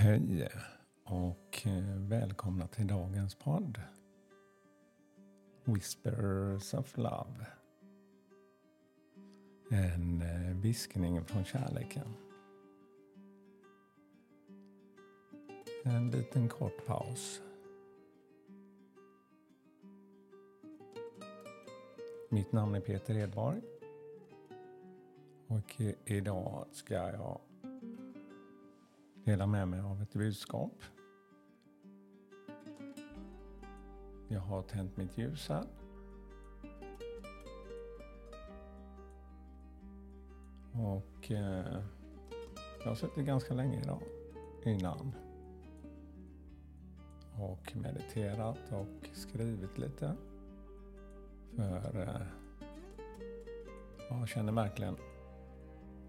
Hej 0.00 0.48
och 1.04 1.66
eh, 1.66 1.96
välkomna 1.96 2.66
till 2.68 2.86
dagens 2.86 3.34
podd. 3.34 3.80
Whispers 5.64 6.74
of 6.74 6.96
Love. 6.96 7.46
En 9.70 10.22
eh, 10.22 10.56
viskning 10.56 11.24
från 11.24 11.44
kärleken. 11.44 12.14
En 15.84 16.10
liten 16.10 16.48
kort 16.48 16.86
paus. 16.86 17.42
Mitt 22.30 22.52
namn 22.52 22.74
är 22.74 22.80
Peter 22.80 23.16
Edborg. 23.16 23.60
Och 25.46 25.80
eh, 25.80 25.94
idag 26.04 26.66
ska 26.72 26.94
jag 26.94 27.40
dela 29.28 29.46
med 29.46 29.68
mig 29.68 29.80
av 29.80 30.02
ett 30.02 30.12
budskap. 30.12 30.82
Jag 34.28 34.40
har 34.40 34.62
tänt 34.62 34.96
mitt 34.96 35.18
ljus 35.18 35.48
här. 35.48 35.64
Och 40.72 41.30
eh, 41.30 41.82
jag 42.80 42.88
har 42.88 42.94
suttit 42.94 43.26
ganska 43.26 43.54
länge 43.54 43.80
idag 43.80 44.02
innan. 44.64 45.14
Och 47.38 47.76
mediterat 47.76 48.72
och 48.72 49.08
skrivit 49.12 49.78
lite. 49.78 50.16
För 51.56 52.00
eh, 52.00 52.26
jag 54.10 54.28
känner 54.28 54.52
verkligen 54.52 54.96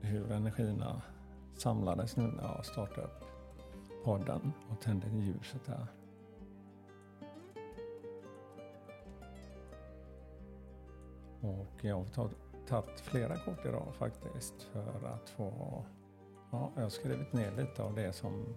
hur 0.02 0.32
energierna 0.32 1.02
samlades 1.60 2.18
nu 2.18 2.24
när 2.24 2.44
jag 2.44 2.66
startade 2.66 3.02
upp 3.08 3.24
podden 4.04 4.52
och 4.70 4.82
tände 4.82 5.08
ljuset 5.08 5.68
här. 5.68 5.88
Och 11.42 11.86
jag 11.86 11.96
har 11.96 12.30
tagit 12.68 13.00
flera 13.00 13.38
kort 13.38 13.66
idag 13.66 13.94
faktiskt 13.98 14.62
för 14.62 15.08
att 15.14 15.30
få... 15.30 15.86
Ja, 16.52 16.72
jag 16.76 16.84
har 16.84 16.90
skrivit 16.90 17.34
ner 17.34 17.52
lite 17.52 17.84
av 17.84 17.96
det 17.96 18.14
som 18.14 18.56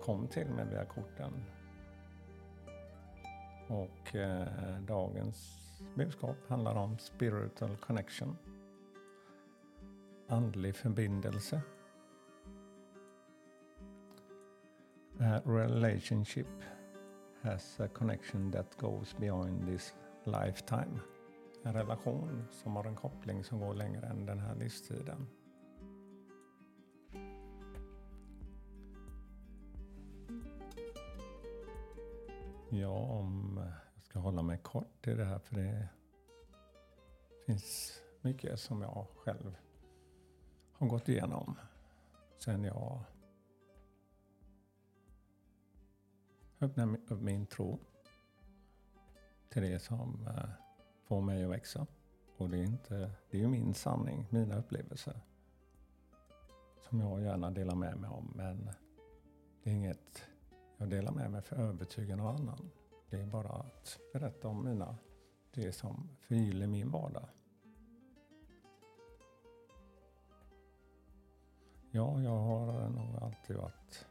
kom 0.00 0.26
till 0.26 0.50
mig 0.50 0.66
via 0.70 0.84
korten. 0.84 1.44
Och 3.68 4.14
eh, 4.14 4.80
dagens 4.80 5.58
budskap 5.94 6.36
handlar 6.48 6.74
om 6.74 6.98
spiritual 6.98 7.76
connection. 7.76 8.36
Andlig 10.28 10.76
förbindelse 10.76 11.62
A 15.24 15.40
relationship 15.44 16.48
has 17.42 17.80
a 17.80 17.88
connection 17.88 18.50
that 18.50 18.76
goes 18.76 19.14
beyond 19.20 19.66
this 19.66 19.94
lifetime. 20.24 21.00
En 21.64 21.72
relation 21.72 22.48
som 22.50 22.76
har 22.76 22.84
en 22.84 22.96
koppling 22.96 23.44
som 23.44 23.60
går 23.60 23.74
längre 23.74 24.06
än 24.06 24.26
den 24.26 24.38
här 24.38 24.54
livstiden. 24.54 25.26
Ja, 32.68 32.98
om 32.98 33.60
jag 33.94 34.02
ska 34.04 34.18
hålla 34.18 34.42
mig 34.42 34.58
kort 34.58 35.06
i 35.06 35.14
det 35.14 35.24
här 35.24 35.38
för 35.38 35.54
det 35.54 35.88
finns 37.46 37.92
mycket 38.20 38.60
som 38.60 38.82
jag 38.82 39.06
själv 39.16 39.56
har 40.72 40.86
gått 40.86 41.08
igenom 41.08 41.54
sen 42.38 42.64
jag 42.64 43.04
öppna 46.62 46.96
upp 47.08 47.20
min 47.20 47.46
tro 47.46 47.78
till 49.48 49.62
det 49.62 49.78
som 49.78 50.26
eh, 50.26 50.50
får 51.04 51.20
mig 51.20 51.44
att 51.44 51.50
växa. 51.50 51.86
Och 52.36 52.50
det 52.50 52.58
är, 52.58 52.64
inte, 52.64 53.10
det 53.30 53.36
är 53.36 53.40
ju 53.40 53.48
min 53.48 53.74
sanning, 53.74 54.26
mina 54.30 54.58
upplevelser. 54.58 55.20
Som 56.88 57.00
jag 57.00 57.22
gärna 57.22 57.50
delar 57.50 57.74
med 57.74 57.96
mig 57.96 58.10
om. 58.10 58.32
Men 58.36 58.70
det 59.62 59.70
är 59.70 59.74
inget 59.74 60.24
jag 60.76 60.90
delar 60.90 61.12
med 61.12 61.30
mig 61.30 61.42
för 61.42 61.56
att 61.56 61.62
övertyga 61.62 62.16
någon 62.16 62.36
annan. 62.36 62.70
Det 63.10 63.20
är 63.20 63.26
bara 63.26 63.48
att 63.48 63.98
berätta 64.12 64.48
om 64.48 64.64
mina, 64.64 64.96
det 65.54 65.72
som 65.72 66.08
förgyller 66.20 66.66
min 66.66 66.90
vardag. 66.90 67.28
Ja, 71.90 72.22
jag 72.22 72.38
har 72.38 72.88
nog 72.88 73.22
alltid 73.22 73.56
varit 73.56 74.06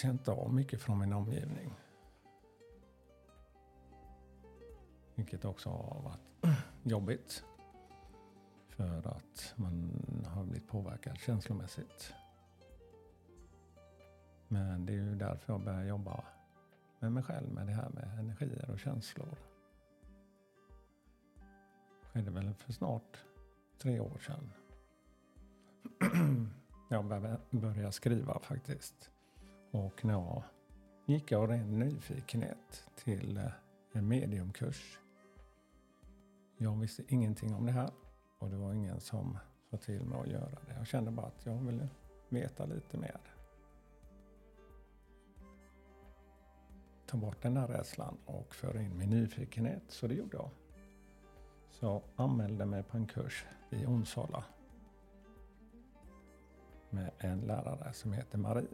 känt 0.00 0.28
av 0.28 0.54
mycket 0.54 0.82
från 0.82 0.98
min 0.98 1.12
omgivning. 1.12 1.74
Vilket 5.14 5.44
också 5.44 5.70
har 5.70 6.02
varit 6.02 6.56
jobbigt. 6.82 7.44
För 8.68 9.08
att 9.08 9.54
man 9.56 9.90
har 10.28 10.44
blivit 10.44 10.68
påverkad 10.68 11.18
känslomässigt. 11.18 12.14
Men 14.48 14.86
det 14.86 14.92
är 14.92 14.96
ju 14.96 15.14
därför 15.14 15.52
jag 15.52 15.64
börjar 15.64 15.84
jobba 15.84 16.24
med 16.98 17.12
mig 17.12 17.22
själv 17.22 17.52
med 17.52 17.66
det 17.66 17.72
här 17.72 17.88
med 17.88 18.18
energier 18.18 18.70
och 18.70 18.78
känslor. 18.78 19.38
Det 22.00 22.06
skedde 22.06 22.30
väl 22.30 22.54
för 22.54 22.72
snart 22.72 23.24
tre 23.78 24.00
år 24.00 24.18
sedan. 24.18 24.52
jag 26.88 27.04
började 27.50 27.92
skriva 27.92 28.38
faktiskt. 28.38 29.10
Och 29.70 30.04
när 30.04 30.14
jag 30.14 30.42
gick 31.06 31.32
jag 31.32 31.42
av 31.42 31.48
ren 31.48 31.78
nyfikenhet 31.78 32.90
till 32.94 33.36
eh, 33.36 33.52
en 33.92 34.08
mediumkurs. 34.08 34.98
Jag 36.56 36.76
visste 36.76 37.02
ingenting 37.08 37.54
om 37.54 37.66
det 37.66 37.72
här 37.72 37.90
och 38.38 38.50
det 38.50 38.56
var 38.56 38.72
ingen 38.72 39.00
som 39.00 39.38
sa 39.70 39.76
till 39.76 40.04
mig 40.04 40.20
att 40.20 40.26
göra 40.26 40.58
det. 40.66 40.74
Jag 40.76 40.86
kände 40.86 41.10
bara 41.10 41.26
att 41.26 41.46
jag 41.46 41.54
ville 41.54 41.88
veta 42.28 42.64
lite 42.64 42.98
mer. 42.98 43.20
Ta 47.06 47.16
bort 47.16 47.42
den 47.42 47.54
där 47.54 47.66
rädslan 47.66 48.16
och 48.26 48.54
föra 48.54 48.82
in 48.82 48.98
min 48.98 49.10
nyfikenhet, 49.10 49.82
så 49.88 50.06
det 50.06 50.14
gjorde 50.14 50.36
jag. 50.36 50.50
Så 51.70 51.86
jag 51.86 52.02
anmälde 52.16 52.66
mig 52.66 52.82
på 52.82 52.96
en 52.96 53.06
kurs 53.06 53.46
i 53.70 53.86
Onsala 53.86 54.44
med 56.90 57.10
en 57.18 57.40
lärare 57.40 57.92
som 57.92 58.12
heter 58.12 58.38
Marie. 58.38 58.68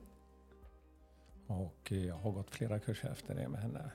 Och 1.46 1.92
eh, 1.92 2.06
jag 2.06 2.14
har 2.14 2.32
gått 2.32 2.50
flera 2.50 2.78
kurser 2.78 3.08
efter 3.10 3.34
det 3.34 3.48
med 3.48 3.60
henne. 3.60 3.90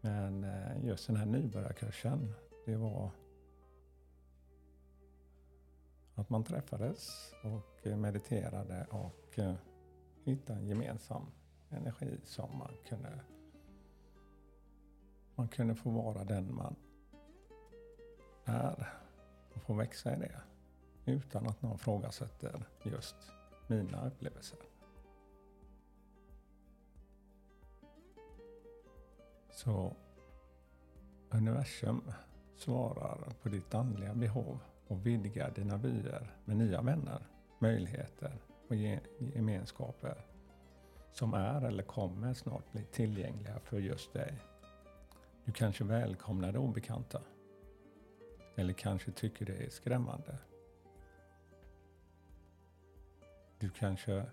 Men 0.00 0.44
eh, 0.44 0.84
just 0.84 1.06
den 1.06 1.16
här 1.16 1.26
nybörjarkursen, 1.26 2.34
det 2.66 2.76
var 2.76 3.10
att 6.14 6.30
man 6.30 6.44
träffades 6.44 7.32
och 7.42 7.86
eh, 7.86 7.96
mediterade 7.96 8.86
och 8.90 9.38
hittade 10.24 10.58
en 10.58 10.66
gemensam 10.66 11.26
energi 11.70 12.20
som 12.24 12.58
man 12.58 12.70
kunde 12.88 13.20
man 15.34 15.48
kunde 15.48 15.74
få 15.74 15.90
vara 15.90 16.24
den 16.24 16.54
man 16.54 16.76
är 18.44 18.92
och 19.54 19.62
få 19.62 19.74
växa 19.74 20.16
i 20.16 20.18
det 20.18 20.40
utan 21.04 21.46
att 21.46 21.62
någon 21.62 21.78
frågasätter 21.78 22.64
just 22.82 23.16
mina 23.66 24.06
upplevelser. 24.06 24.58
Så 29.56 29.96
universum 31.30 32.12
svarar 32.56 33.32
på 33.42 33.48
ditt 33.48 33.74
andliga 33.74 34.14
behov 34.14 34.58
och 34.86 35.06
vidgar 35.06 35.50
dina 35.50 35.76
vyer 35.76 36.36
med 36.44 36.56
nya 36.56 36.82
vänner, 36.82 37.26
möjligheter 37.58 38.38
och 38.68 38.76
gemenskaper 39.18 40.26
som 41.12 41.34
är 41.34 41.62
eller 41.62 41.82
kommer 41.82 42.34
snart 42.34 42.72
bli 42.72 42.84
tillgängliga 42.84 43.60
för 43.60 43.78
just 43.78 44.12
dig. 44.12 44.38
Du 45.44 45.52
kanske 45.52 45.84
välkomnar 45.84 46.52
det 46.52 46.58
obekanta. 46.58 47.22
Eller 48.56 48.72
kanske 48.72 49.12
tycker 49.12 49.46
det 49.46 49.56
är 49.56 49.70
skrämmande. 49.70 50.38
Du 53.58 53.70
kanske 53.70 54.26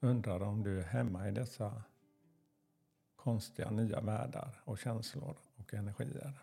undrar 0.00 0.42
om 0.42 0.62
du 0.62 0.78
är 0.80 0.84
hemma 0.84 1.28
i 1.28 1.30
dessa 1.30 1.82
konstiga 3.28 3.70
nya 3.70 4.00
världar 4.00 4.62
och 4.64 4.78
känslor 4.78 5.36
och 5.56 5.74
energier. 5.74 6.38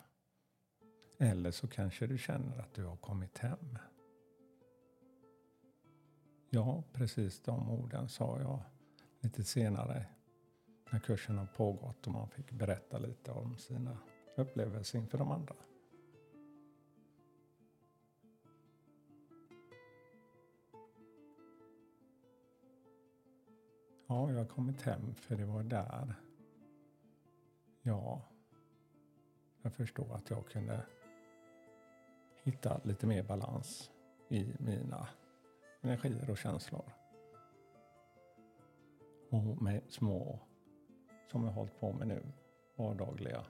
Eller 1.17 1.51
så 1.51 1.67
kanske 1.67 2.07
du 2.07 2.17
känner 2.17 2.59
att 2.59 2.73
du 2.73 2.85
har 2.85 2.97
kommit 2.97 3.37
hem. 3.37 3.77
Ja, 6.49 6.83
precis 6.93 7.41
de 7.41 7.69
orden 7.69 8.09
sa 8.09 8.39
jag 8.41 8.59
lite 9.19 9.43
senare 9.43 10.05
när 10.91 10.99
kursen 10.99 11.37
har 11.37 11.45
pågått 11.45 12.07
och 12.07 12.13
man 12.13 12.29
fick 12.29 12.51
berätta 12.51 12.97
lite 12.97 13.31
om 13.31 13.57
sina 13.57 13.97
upplevelser 14.35 14.99
inför 14.99 15.17
de 15.17 15.31
andra. 15.31 15.55
Ja, 24.07 24.31
jag 24.31 24.37
har 24.37 24.45
kommit 24.45 24.81
hem 24.81 25.15
för 25.15 25.35
det 25.35 25.45
var 25.45 25.63
där 25.63 26.15
ja, 27.85 28.21
jag 29.61 29.73
förstår 29.73 30.15
att 30.15 30.29
jag 30.29 30.47
kunde 30.47 30.85
hitta 32.43 32.81
lite 32.83 33.07
mer 33.07 33.23
balans 33.23 33.91
i 34.29 34.53
mina 34.59 35.07
energier 35.81 36.29
och 36.29 36.37
känslor. 36.37 36.91
Och 39.29 39.61
med 39.61 39.81
små, 39.87 40.39
som 41.31 41.43
jag 41.43 41.49
har 41.49 41.55
hållit 41.55 41.79
på 41.79 41.93
med 41.93 42.07
nu, 42.07 42.23
vardagliga 42.75 43.45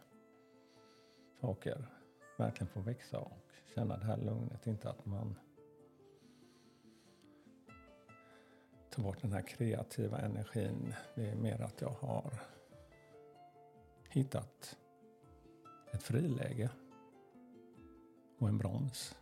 saker 1.42 1.88
verkligen 2.38 2.68
få 2.68 2.80
växa 2.80 3.20
och 3.20 3.52
känna 3.76 3.98
det 3.98 4.06
här 4.06 4.18
lugnet. 4.18 4.68
Inte 4.68 4.90
att 4.90 5.06
man 5.06 5.36
tar 8.90 9.04
bort 9.04 9.22
den 9.22 9.32
här 9.32 9.42
kreativa 9.42 10.20
energin. 10.20 10.94
Det 11.16 11.30
är 11.30 11.36
mer 11.36 11.62
att 11.62 11.82
jag 11.82 11.90
har 11.90 12.55
hittat 14.16 14.78
ett 15.92 16.04
friläge 16.04 16.70
och 18.40 18.50
en 18.50 18.58
broms. 18.58 19.18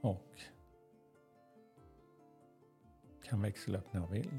Och 0.00 0.40
kan 3.22 3.42
växla 3.42 3.78
upp 3.78 3.92
när 3.92 4.00
jag 4.00 4.08
vill. 4.08 4.38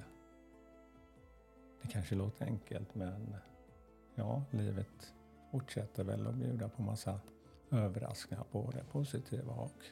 Det 1.81 1.87
kanske 1.87 2.15
låter 2.15 2.45
enkelt 2.45 2.95
men 2.95 3.35
ja, 4.15 4.43
livet 4.51 5.13
fortsätter 5.51 6.03
väl 6.03 6.27
att 6.27 6.35
bjuda 6.35 6.69
på 6.69 6.81
massa 6.81 7.19
överraskningar, 7.71 8.45
både 8.51 8.83
positiva 8.83 9.53
och 9.53 9.83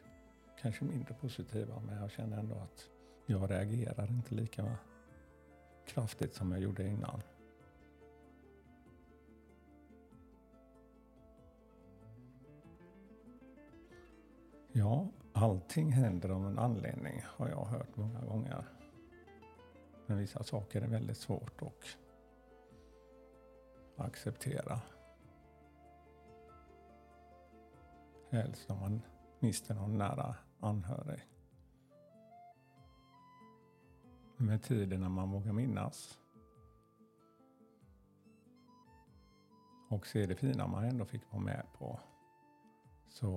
kanske 0.62 0.86
mindre 0.86 1.14
positiva. 1.14 1.80
Men 1.80 2.02
jag 2.02 2.12
känner 2.12 2.38
ändå 2.38 2.56
att 2.56 2.90
jag 3.26 3.52
reagerar 3.52 4.08
inte 4.08 4.36
lika 4.36 4.64
kraftigt 5.86 6.34
som 6.34 6.52
jag 6.52 6.62
gjorde 6.62 6.88
innan. 6.88 7.22
Ja, 14.74 15.08
allting 15.34 15.92
händer 15.92 16.30
av 16.30 16.46
en 16.48 16.60
anledning 16.60 17.22
har 17.26 17.50
jag 17.50 17.66
hört 17.66 17.96
många 17.96 18.22
gånger. 18.22 18.66
Men 20.06 20.18
vissa 20.18 20.44
saker 20.44 20.82
är 20.82 20.88
väldigt 20.88 21.18
svårt 21.18 21.62
att 21.62 21.98
acceptera. 23.96 24.82
Helst 28.30 28.72
om 28.72 28.80
man 28.80 29.02
mister 29.40 29.76
någon 29.76 29.98
nära 29.98 30.36
anhörig. 30.60 31.28
Med 34.42 34.64
tiden 34.64 35.02
när 35.02 35.10
man 35.10 35.32
vågar 35.32 35.54
minnas 35.54 36.20
och 39.90 40.08
se 40.08 40.26
det 40.26 40.36
fina 40.36 40.68
man 40.68 40.84
ändå 40.84 41.06
fick 41.06 41.32
vara 41.32 41.42
med 41.42 41.66
på. 41.78 42.00
Så, 43.10 43.34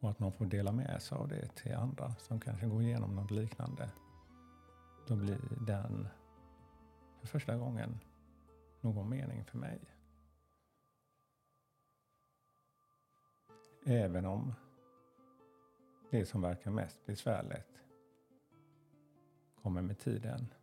och 0.00 0.10
att 0.10 0.18
man 0.18 0.32
får 0.32 0.46
dela 0.46 0.72
med 0.72 1.02
sig 1.02 1.18
av 1.18 1.28
det 1.28 1.48
till 1.54 1.74
andra 1.74 2.14
som 2.14 2.40
kanske 2.40 2.66
går 2.66 2.82
igenom 2.82 3.14
något 3.14 3.30
liknande. 3.30 3.90
Då 5.08 5.16
blir 5.16 5.40
den 5.66 6.08
för 7.20 7.26
första 7.26 7.56
gången 7.56 8.00
någon 8.80 9.08
mening 9.08 9.44
för 9.44 9.58
mig. 9.58 9.80
Även 13.84 14.26
om 14.26 14.54
det 16.10 16.26
som 16.26 16.42
verkar 16.42 16.70
mest 16.70 17.06
besvärligt 17.06 17.83
kommer 19.64 19.82
med 19.82 19.98
tiden 19.98 20.54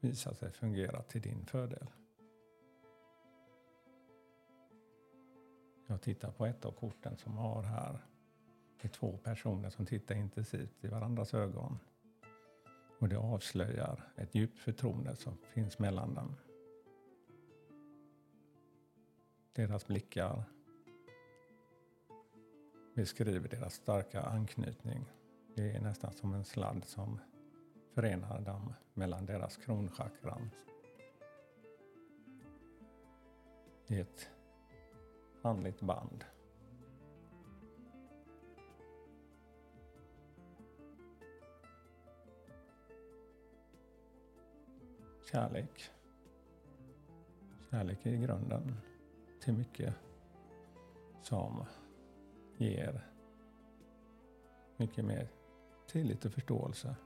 visa 0.00 0.34
sig 0.34 0.52
fungera 0.52 1.02
till 1.02 1.20
din 1.20 1.46
fördel. 1.46 1.90
Jag 5.86 6.02
tittar 6.02 6.30
på 6.30 6.46
ett 6.46 6.64
av 6.64 6.72
korten 6.72 7.16
som 7.16 7.36
har 7.36 7.62
här. 7.62 8.06
Det 8.80 8.88
är 8.88 8.92
två 8.92 9.16
personer 9.16 9.70
som 9.70 9.86
tittar 9.86 10.14
intensivt 10.14 10.84
i 10.84 10.88
varandras 10.88 11.34
ögon. 11.34 11.78
Och 12.98 13.08
det 13.08 13.18
avslöjar 13.18 14.12
ett 14.16 14.34
djupt 14.34 14.58
förtroende 14.58 15.16
som 15.16 15.38
finns 15.54 15.78
mellan 15.78 16.14
dem. 16.14 16.36
Deras 19.52 19.86
blickar 19.86 20.44
beskriver 22.94 23.48
deras 23.48 23.74
starka 23.74 24.22
anknytning. 24.22 25.04
Det 25.54 25.70
är 25.70 25.80
nästan 25.80 26.12
som 26.12 26.34
en 26.34 26.44
sladd 26.44 26.84
som 26.84 27.20
förenar 27.96 28.40
dem 28.40 28.74
mellan 28.94 29.26
deras 29.26 29.56
kronchakran. 29.56 30.50
I 33.86 34.00
ett 34.00 34.30
andligt 35.42 35.80
band. 35.80 36.24
Kärlek. 45.30 45.90
Kärlek 47.70 48.06
är 48.06 48.16
grunden 48.16 48.76
till 49.40 49.54
mycket 49.54 49.94
som 51.22 51.64
ger 52.56 53.06
mycket 54.76 55.04
mer 55.04 55.28
tillit 55.86 56.24
och 56.24 56.32
förståelse. 56.32 56.96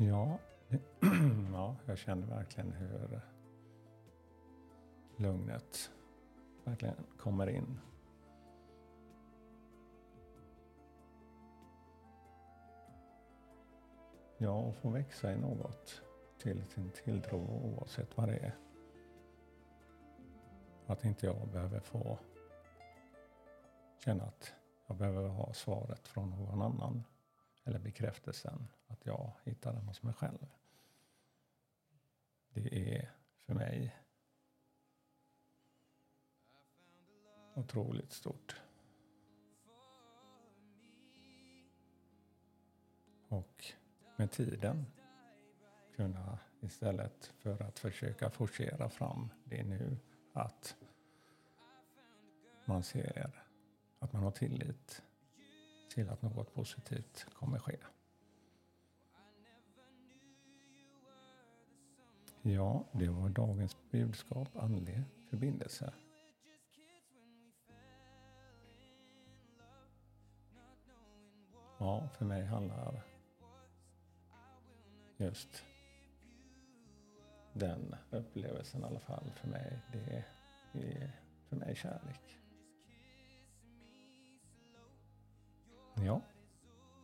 Ja, 0.00 0.38
ja, 1.52 1.76
jag 1.86 1.98
känner 1.98 2.26
verkligen 2.26 2.72
hur 2.72 3.14
eh, 3.14 3.20
lugnet 5.16 5.90
verkligen 6.64 6.94
kommer 7.16 7.46
in. 7.46 7.80
Ja, 14.38 14.50
och 14.50 14.76
få 14.76 14.90
växa 14.90 15.32
i 15.32 15.36
något 15.36 16.02
till 16.38 16.64
sin 16.64 16.90
tilltro 16.90 17.38
oavsett 17.38 18.16
vad 18.16 18.28
det 18.28 18.36
är. 18.36 18.56
Att 20.86 21.04
inte 21.04 21.26
jag 21.26 21.48
behöver 21.48 21.80
få 21.80 22.18
känna 24.04 24.24
att 24.24 24.54
jag 24.86 24.96
behöver 24.96 25.28
ha 25.28 25.52
svaret 25.52 26.08
från 26.08 26.30
någon 26.30 26.62
annan 26.62 27.04
eller 27.64 27.78
bekräftelsen 27.78 28.68
att 28.88 29.06
jag 29.06 29.32
hittar 29.44 29.72
den 29.72 29.86
hos 29.86 30.02
mig 30.02 30.14
själv. 30.14 30.46
Det 32.48 32.94
är 32.96 33.10
för 33.38 33.54
mig 33.54 33.96
otroligt 37.54 38.12
stort. 38.12 38.56
Och 43.28 43.64
med 44.16 44.30
tiden 44.30 44.86
kunna 45.96 46.38
istället 46.60 47.32
för 47.38 47.62
att 47.62 47.78
försöka 47.78 48.30
forcera 48.30 48.88
fram 48.88 49.28
det 49.44 49.64
nu 49.64 49.96
att 50.32 50.76
man 52.64 52.82
ser 52.82 53.44
att 53.98 54.12
man 54.12 54.22
har 54.22 54.30
tillit 54.30 55.02
till 55.88 56.08
att 56.08 56.22
något 56.22 56.54
positivt 56.54 57.26
kommer 57.34 57.58
ske. 57.58 57.76
Ja, 62.54 62.84
det 62.92 63.08
var 63.08 63.28
dagens 63.28 63.76
budskap, 63.90 64.48
andlig 64.56 65.04
förbindelse. 65.30 65.92
Ja, 71.78 72.08
för 72.18 72.24
mig 72.24 72.44
handlar 72.44 73.02
just 75.16 75.64
den 77.52 77.94
upplevelsen 78.10 78.80
i 78.80 78.84
alla 78.84 79.00
fall 79.00 79.30
för 79.34 79.48
mig, 79.48 79.78
det 79.92 80.24
är 80.72 81.10
för 81.48 81.56
mig 81.56 81.76
kärlek. 81.76 82.38
Ja, 85.94 86.20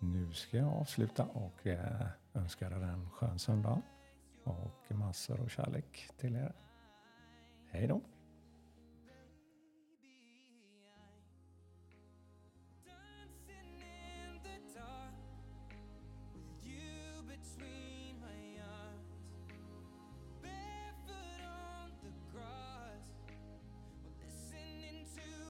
nu 0.01 0.33
ska 0.33 0.57
jag 0.57 0.73
avsluta 0.73 1.25
och 1.25 1.67
eh, 1.67 2.07
önska 2.35 2.67
er 2.67 2.71
en 2.71 3.11
skön 3.11 3.39
söndag 3.39 3.83
och 4.45 4.95
massor 4.95 5.41
av 5.41 5.49
kärlek 5.49 6.11
till 6.19 6.37
er. 6.37 6.53
Hej 7.71 7.87
då! 7.87 8.01